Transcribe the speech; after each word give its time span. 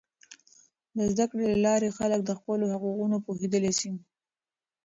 د 0.95 0.97
زده 1.11 1.25
کړې 1.31 1.45
له 1.51 1.59
لارې، 1.67 1.95
خلک 1.97 2.19
د 2.25 2.31
خپلو 2.39 2.65
حقونو 2.73 3.15
پوهیدلی 3.25 3.73
سي. 3.79 3.91